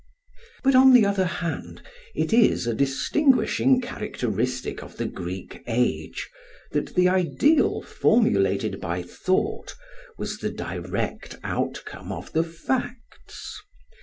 [0.63, 1.83] But on the other hand
[2.15, 6.27] it is a distinguishing characteristic of the Greek age
[6.71, 9.75] that the ideal formulated by thought
[10.17, 13.61] was the direct outcome of the facts.